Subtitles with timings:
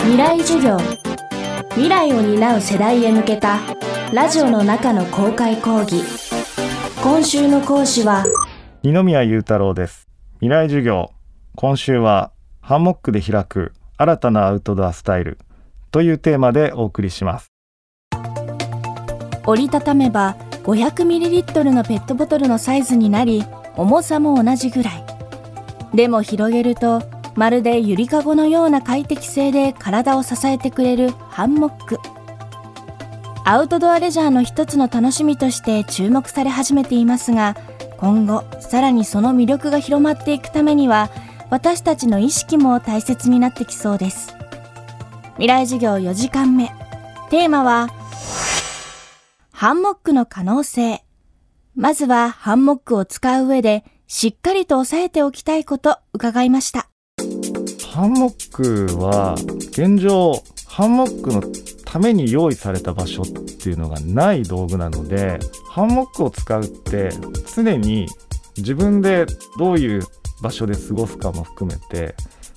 [0.00, 0.78] 未来授業。
[1.70, 3.58] 未来を担う世代へ向けた
[4.12, 6.02] ラジオの中の公開講義。
[7.02, 8.24] 今週の講師は
[8.82, 10.08] 二宮裕太郎です。
[10.40, 11.10] 未来授業。
[11.56, 15.38] 今週はハンモックで開く新たなアウトドアスタイル。
[15.90, 17.50] というテーマでお送りします。
[19.46, 23.44] 折りたためば 500ml のペットボトルのサイズになり
[23.76, 25.04] 重さも同じぐらい。
[25.94, 27.02] でも広げると
[27.38, 32.00] まるでゆりかごのような快適性で体を支えてくれるハンモック。
[33.44, 37.56] アウトドアレジャーの一つの楽しみとして注目され始めていますが
[37.96, 41.10] 今後さらにその魅力が広まっていくためには
[41.48, 44.34] 私たちの意識も大切になってきそうです。
[45.34, 46.72] 未来授業4時間目。
[47.30, 47.88] テーマは
[49.52, 51.04] ハンモックの可能性。
[51.76, 56.88] まずはハンモックを使う上でしっかりと押さえておきたいこと伺いました。
[57.98, 59.34] ハンモックは
[59.70, 61.42] 現状ハンモックの
[61.84, 67.10] ために用意された場所っていうのがない道具なのでハンモックを使うって
[67.56, 68.06] 常に
[68.56, 69.26] 自分で
[69.58, 70.02] どういう
[70.40, 72.14] 場所で過ごすかも含めて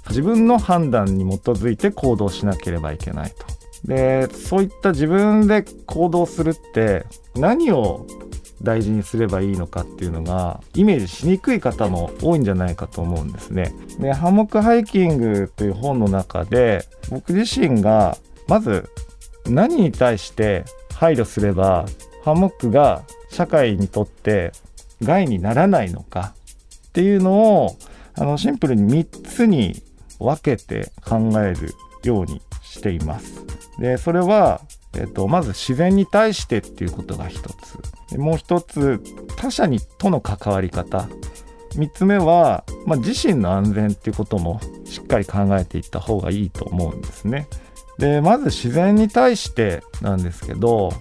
[0.09, 3.87] 自分の判断に基づいて行動しなければいけないと。
[3.87, 8.05] でそういった自分で行動するって何を
[8.61, 13.73] 大事にすればいいのかっていうのがイメージしにくい方も多いんじゃないかと思うんですね。
[13.99, 18.89] でハンモックハイキングという本の中で僕自身がまず
[19.47, 21.85] 何に対して配慮すれば
[22.23, 24.51] ハンモックが社会にとって
[25.01, 26.33] 害にならないのか
[26.89, 27.77] っていうのを
[28.13, 29.81] あのシンプルに3つに
[30.19, 33.45] 分けて考えるようにしています。
[33.79, 34.61] でそれは
[34.95, 37.41] えっと、まず自然に対してっていうことが一
[38.09, 39.01] つもう一つ
[39.37, 41.07] 他者にとの関わり方
[41.75, 47.47] 3つ目は、まあ、自身の安全っていうこともしっかり考えていった方がいいと思うんですね。
[47.97, 50.91] でまず自然に対してなんですけど、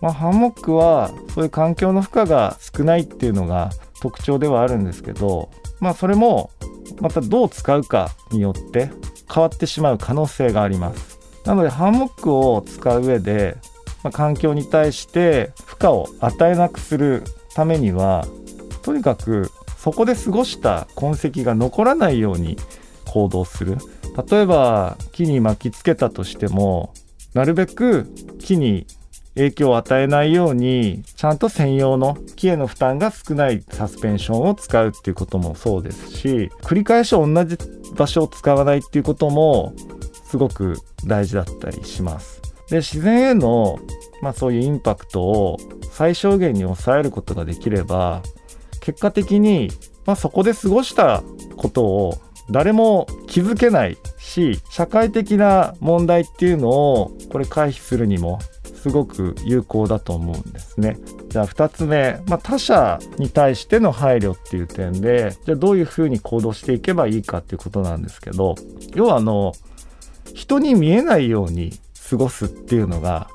[0.00, 3.70] まあ、ハンモックはそういう環境の負荷が少ないっていうのが
[4.00, 6.50] 特徴ではあるんですけど、まあ、それも
[7.00, 8.90] またどう使うかによって
[9.32, 11.15] 変わってしまう可能性があります。
[11.46, 13.56] なのでハンモックを使う上で、
[14.02, 17.22] まあ、環境に対して負荷を与えなくする
[17.54, 18.26] ためには
[18.82, 22.56] とにかくそこで過ごした痕跡が残らないように
[23.06, 23.78] 行動する。
[24.30, 26.94] 例えば木に巻きつけたとしても
[27.34, 28.06] なるべく
[28.40, 28.86] 木に
[29.34, 37.58] 影響を与えないようにちゃんと専用の木への負担が少ないサスペンションを使うっていうこともそうですし繰り返し同じ
[37.94, 39.74] 場所を使わないっていうことも
[40.28, 42.42] すごく大事だったりします。
[42.68, 43.78] で自然への、
[44.22, 45.58] まあ、そういうインパクトを
[45.92, 48.22] 最小限に抑えることができれば
[48.80, 49.70] 結果的に、
[50.04, 51.22] まあ、そこで過ごした
[51.56, 52.18] ことを
[52.50, 58.38] 誰も気づけないし社会的な問題っていうのをこれ回避するにも
[58.74, 60.96] すごく有効だと思うんですね。
[61.28, 68.54] じゃあ2つ目、まあ、他者に対しての配慮っていう点でじゃあどういうふうに行動していけばいいかっていうことなんですけど
[68.94, 69.52] 要はあの
[70.36, 71.72] 人に見えないように
[72.10, 73.30] 過ごすっていうのが、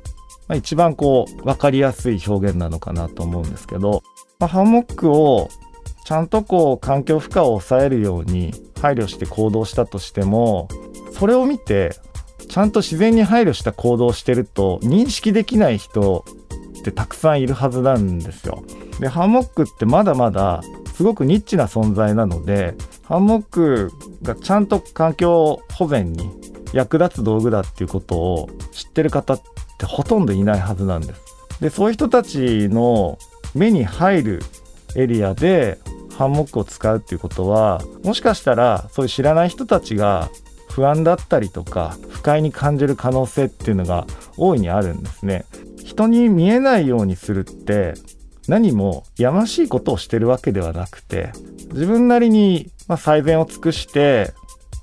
[0.47, 4.03] まあ、一番こう分かりやすい表現なのかなと思うんですけど、
[4.38, 5.50] まあ、ハンモックを
[6.06, 10.67] ちゃんとこう環境負荷を抑えるように配慮して行動したとしても
[11.11, 11.95] それを見て
[12.47, 16.23] ちゃんと自然に配慮した行動をしてると認識できない人
[16.79, 18.63] ってたくさんいるはずなんですよ。
[19.00, 20.61] でハンモックってまだまだ
[20.94, 23.91] すごくニッチな存在なのでハンモック
[24.22, 26.29] がちゃんと環境保全に
[26.74, 29.42] 役立つ道具だっていうことを知ってる方っ
[29.78, 31.22] てほとんどいないはずなんです。
[31.62, 33.18] でそういう人たちの
[33.54, 34.44] 目に入る
[34.96, 35.78] エリアで
[36.18, 40.30] ハンモックを使うっていうことはもしかしたらそういう知らない人たちが
[40.70, 44.08] 不安だったりとか不快に感じる可能性っていうのが
[44.38, 45.46] 大いにあるんですね。
[45.84, 47.94] 人に見えないようにするって
[48.48, 51.32] 何もやましいことをしてるわけではなくて
[51.74, 54.34] 自分なりに最善を尽くして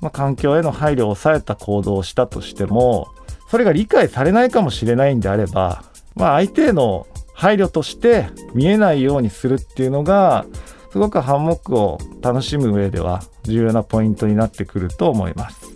[0.00, 3.08] まあ、環境への配慮を抑えた行動をしたとしても
[3.48, 5.84] それが理解されないかもしれないんであれば、
[6.14, 10.44] まあ、相手への配慮として見えないようにするっていうのが
[10.90, 15.68] すごくハンモックを楽しむ上では重要なポイントになってくると思います。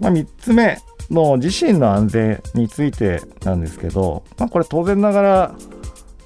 [0.00, 0.78] まあ、3つ目
[1.10, 5.54] の自身の安全についてなんですけど、まあ、これ当然ながら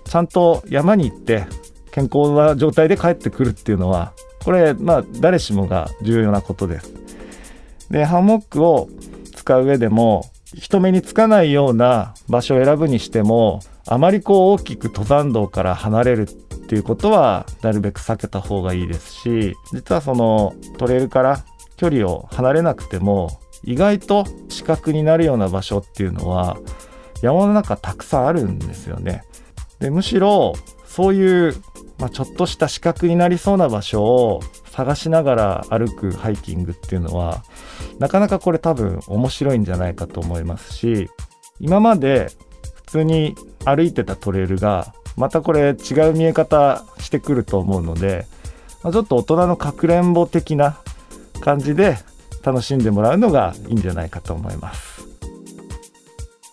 [0.05, 1.47] ちゃんと山に行って
[1.93, 4.13] 健康な状態で帰ってくるっていうのは
[4.45, 7.00] これまあ誰しもが重要なことです。
[7.91, 8.89] でハンモックを
[9.35, 16.35] 使う上でも人目につかないような場所を選ぶにしてもあまりこう大きく登山道から離れるっ
[16.71, 21.45] ていうことはなるべく避けた方がいいですし実はそのトレイルから
[21.77, 26.59] 距離を離れなくても意外と死角になるような場所っていうのは
[27.23, 29.25] 山の中たくさんあるんですよね。
[29.79, 30.55] でむしろ
[30.91, 31.55] そういう、
[31.99, 34.41] まあ、ちょっとした死角になりそうな場所を
[34.73, 37.45] 探しながら歩くハイキングっていうのは
[38.01, 41.09] なかなかこれ多分面白いんじゃないかと思いますし
[41.61, 42.33] 今まで
[42.75, 48.27] 普通に歩いてたトレイルがまたこれ違う見え方してくると思うので、
[48.83, 50.81] まあ、ちょっと大人のかくれんぼ的な
[51.41, 51.99] 感じで
[52.43, 55.07] 楽しんでもらうのがいいんじゃないかと思います。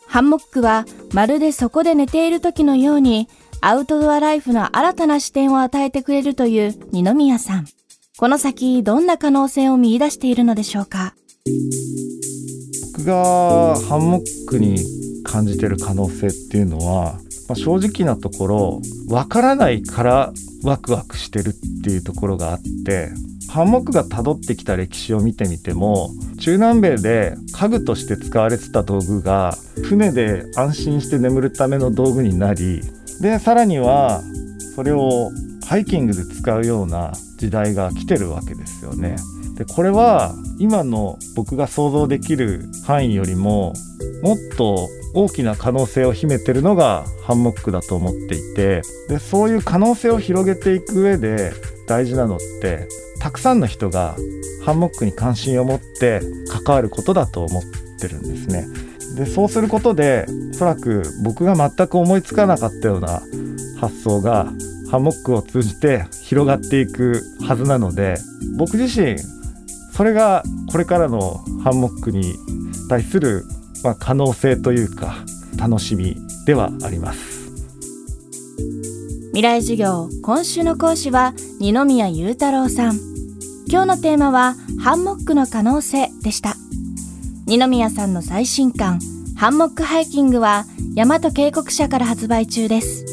[0.05, 3.29] ハンモックはまるでそこで寝ている時のように
[3.61, 7.65] アウトドアライフの新たな視点を与えてくれるという二宮さん。
[8.17, 11.15] この先どんな可能性を見出しているのでしょうか？
[12.93, 14.77] 僕がハンモックに
[15.23, 20.33] 感じてる可能性っていうのは、まあ、正直なところわからないから
[20.63, 23.09] ワクワクしてるっていうところがあって
[23.49, 32.81] ハンモックが辿ってきた歴史を見てみても中南米で家具として使われてた道具が船で安心して眠るための道具になり
[33.21, 34.21] でさらには
[34.75, 35.31] それを
[35.67, 39.15] ハイキングで使うような時代が来てるわけですよね。
[39.55, 43.73] でこれは今の僕が想像できる範囲よりも
[44.21, 51.53] もっと大きな可能性を秘めてるのがハンモックだと思っていてでそういう可能性を広げていく上で
[51.87, 52.87] 大事なのって
[53.19, 54.15] たくさんの人が
[54.63, 56.21] ハンモックに関心を持って
[56.65, 57.63] 関わることだと思っ
[57.99, 58.67] てるんですね。
[59.17, 63.21] でそうすることでおそらく僕が全く思いつかなかったような
[63.79, 64.53] 発想が
[64.91, 68.17] ハンモックを通じて広がっていくはずなので
[68.57, 69.17] 僕自身
[69.93, 72.35] それがこれからのハンモックに
[72.87, 73.45] 対する、
[73.83, 75.15] まあ、可能性というか
[75.57, 76.15] 楽しみ
[76.45, 77.47] ではあります。
[79.37, 82.99] 未来授業今週の講師は二宮裕太郎さん。
[83.69, 86.56] 今日のテーマはハンモックの可能性でした。
[87.47, 88.99] 二宮さんの最新刊
[89.37, 90.65] ハンモックハイキングは
[90.95, 93.05] 大和渓谷社から発売中です。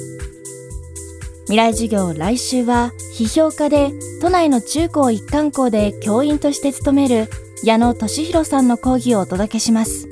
[1.45, 7.31] 未来授業来週は批評家で都内の中高一貫校で教員として勤める
[7.63, 10.09] 矢野俊弘さんの講義をお届けします。